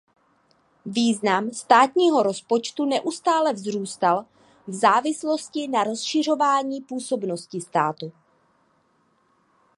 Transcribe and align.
Význam 0.85 1.51
státního 1.51 2.23
rozpočtu 2.23 2.85
neustále 2.85 3.53
vzrůstal 3.53 4.25
v 4.67 4.73
závislosti 4.73 5.67
na 5.67 5.83
rozšiřování 5.83 6.81
působnosti 6.81 7.61
státu. 7.61 8.11